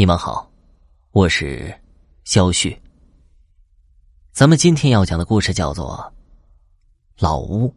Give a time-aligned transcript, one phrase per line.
[0.00, 0.50] 你们好，
[1.10, 1.78] 我是
[2.24, 2.74] 肖旭。
[4.32, 6.10] 咱们今天要讲的故事叫做
[7.22, 7.68] 《老屋》。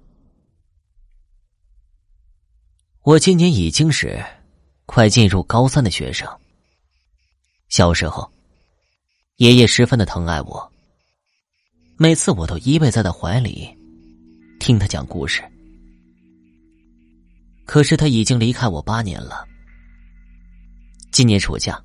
[3.01, 4.23] 我今年已经是
[4.85, 6.25] 快进入高三的学生。
[7.67, 8.31] 小时候，
[9.35, 10.71] 爷爷十分的疼爱我，
[11.97, 13.77] 每次我都依偎在他怀里，
[14.61, 15.43] 听他讲故事。
[17.65, 19.45] 可是他已经离开我八年了。
[21.11, 21.77] 今年暑假。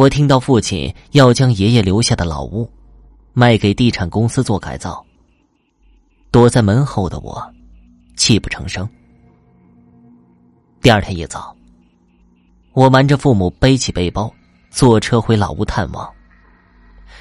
[0.00, 2.66] 我听到父亲要将爷爷留下的老屋
[3.34, 5.04] 卖给地产公司做改造，
[6.30, 7.38] 躲在门后的我
[8.16, 8.88] 泣不成声。
[10.80, 11.54] 第二天一早，
[12.72, 14.32] 我瞒着父母背起背包，
[14.70, 16.10] 坐车回老屋探望，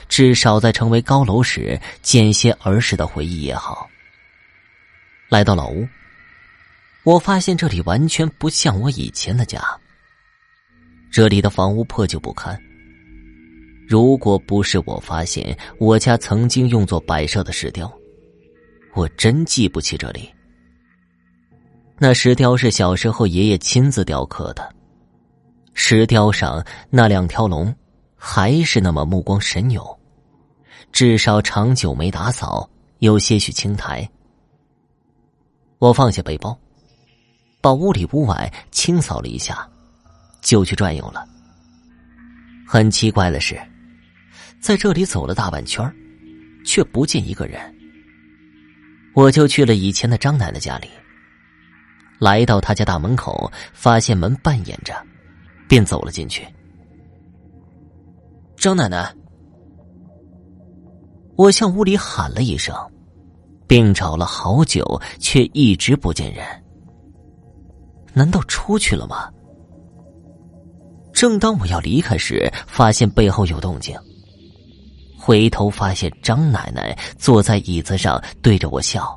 [0.08, 3.90] 至少在成为高楼时见些儿时的回忆也好。
[5.28, 5.86] 来到老屋，
[7.04, 9.62] 我发现这里完全不像我以前的家。
[11.12, 12.58] 这里的房屋破旧不堪。
[13.90, 17.92] 如果不是我发现我家曾经用作摆设的石雕，
[18.94, 20.32] 我真记不起这里。
[21.98, 24.72] 那石雕是小时候爷爷亲自雕刻的，
[25.74, 27.76] 石雕上那两条龙
[28.16, 29.84] 还是那么目光神勇，
[30.92, 32.70] 至少长久没打扫，
[33.00, 34.08] 有些许青苔。
[35.80, 36.56] 我放下背包，
[37.60, 39.68] 把屋里屋外清扫了一下。
[40.42, 41.28] 就去转悠了。
[42.68, 43.60] 很奇怪的是，
[44.60, 45.92] 在这里走了大半圈
[46.66, 47.60] 却不见一个人。
[49.16, 50.88] 我就去了以前的张奶奶家里。
[52.20, 54.94] 来到他家大门口，发现门半掩着，
[55.68, 56.46] 便走了进去。
[58.58, 59.16] 张奶奶，
[61.38, 62.76] 我向屋里喊了一声，
[63.68, 66.46] 并找了好久，却一直不见人。
[68.14, 69.32] 难道出去了吗？
[71.14, 73.98] 正当我要离开时，发现背后有动静。
[75.30, 79.16] 回头发现张奶奶坐在椅子上，对着我笑。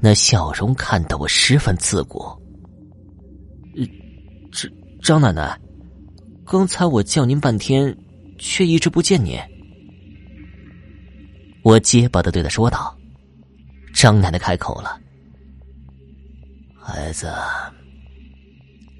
[0.00, 2.24] 那笑容看得我十分刺骨。
[4.50, 5.60] 张张奶奶，
[6.46, 7.94] 刚才我叫您半天，
[8.38, 9.38] 却一直不见您。
[11.62, 12.96] 我结巴的对他说道。
[13.92, 14.98] 张奶奶开口了
[16.80, 17.30] ：“孩子。”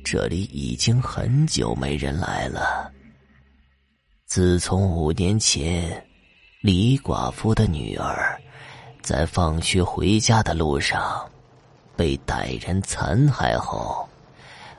[0.05, 2.93] 这里已经很久没人来了。
[4.27, 6.05] 自从五年前，
[6.61, 8.37] 李寡妇的女儿
[9.01, 11.25] 在放学回家的路上
[11.95, 14.07] 被歹人残害后，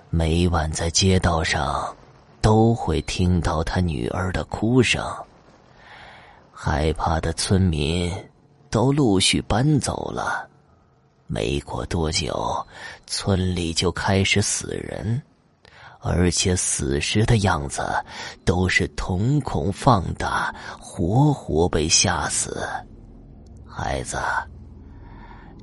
[0.09, 1.95] 每晚在街道上
[2.41, 5.01] 都会听到他女儿的哭声。
[6.51, 8.13] 害怕的村民
[8.69, 10.45] 都陆续搬走了。
[11.25, 12.67] 没过多久，
[13.05, 15.21] 村里就开始死人，
[15.99, 17.83] 而且死时的样子
[18.45, 22.65] 都是瞳孔放大，活活被吓死。
[23.65, 24.17] 孩子，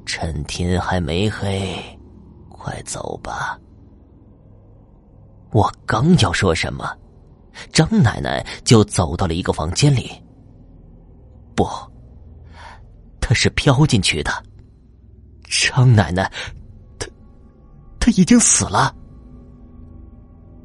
[0.04, 1.76] 趁天还没黑，
[2.48, 3.58] 快走吧。
[5.52, 6.84] 我刚要说什么，
[7.72, 10.10] 张奶奶就走到了一个房间里。
[11.54, 11.64] 不，
[13.20, 14.30] 她是飘进去的。
[15.48, 16.30] 张奶奶，
[16.98, 17.06] 她，
[18.00, 18.94] 她已经死了。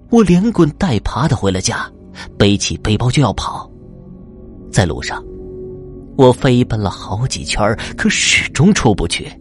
[0.09, 1.89] 我连滚带爬的回了家，
[2.37, 3.69] 背起背包就要跑。
[4.71, 5.23] 在路上，
[6.17, 7.61] 我飞奔了好几圈，
[7.95, 9.31] 可始终出不去。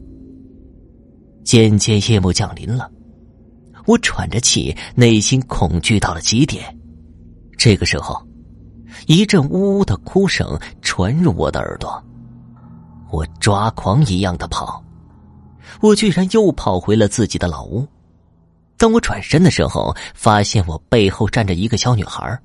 [1.42, 2.90] 渐渐夜幕降临了，
[3.86, 6.64] 我喘着气，内心恐惧到了极点。
[7.56, 8.20] 这个时候，
[9.06, 12.02] 一阵呜呜的哭声传入我的耳朵，
[13.10, 14.84] 我抓狂一样的跑。
[15.80, 17.86] 我居然又跑回了自己的老屋。
[18.78, 22.38] 当我转身的时候，发现我背后站着一个小女孩，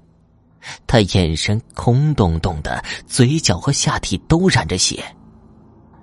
[0.88, 5.04] 她眼神空洞洞的，嘴角和下体都染着血，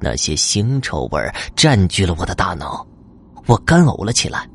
[0.01, 1.21] 那些腥臭味
[1.57, 2.87] 占据了我的大脑，
[3.47, 4.49] 我干呕了起来。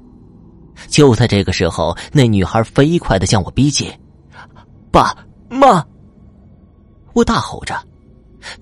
[0.87, 3.91] 就在这个时候，那女孩飞快的向我逼近
[4.91, 5.15] ，“爸
[5.49, 5.85] 妈！”
[7.13, 7.75] 我大吼着，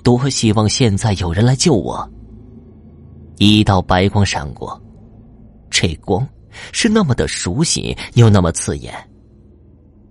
[0.04, 2.08] 多希望现在有人来救我。
[3.38, 4.80] 一道白光闪过，
[5.72, 6.28] 这光
[6.72, 8.94] 是那么的熟悉，又那么刺眼。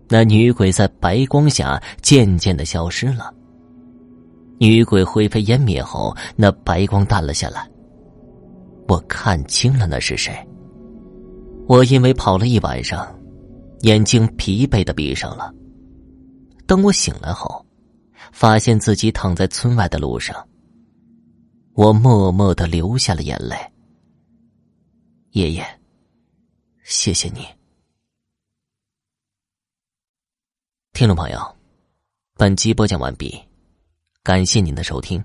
[0.08, 3.32] 那女鬼在白光下渐渐的消失了。
[4.58, 7.68] 女鬼灰飞烟灭后，那白光淡了下来。
[8.88, 10.34] 我看清了那是谁。
[11.66, 13.08] 我因为跑了一晚上，
[13.80, 15.52] 眼睛疲惫的闭上了。
[16.66, 17.64] 等我醒来后，
[18.32, 20.36] 发现自己躺在村外的路上。
[21.74, 23.56] 我默默的流下了眼泪，
[25.30, 25.64] 爷爷，
[26.92, 27.46] 谢谢你。
[30.92, 31.56] 听众朋友，
[32.34, 33.42] 本集播讲完毕，
[34.22, 35.24] 感谢您的收听。